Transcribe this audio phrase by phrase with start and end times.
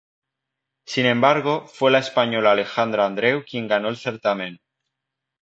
[0.87, 4.59] Sin embargo, fue la española Alejandra Andreu quien ganó el certamen.